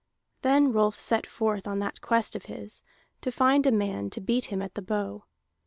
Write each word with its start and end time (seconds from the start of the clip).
Then 0.41 0.71
Rolf 0.73 0.99
set 0.99 1.27
forth 1.27 1.67
on 1.67 1.77
that 1.77 2.01
quest 2.01 2.35
of 2.35 2.45
his, 2.45 2.83
to 3.21 3.31
find 3.31 3.67
a 3.67 3.71
man 3.71 4.09
to 4.09 4.19
beat 4.19 4.45
him 4.45 4.59
at 4.59 4.73
the 4.73 4.81
bow. 4.81 5.25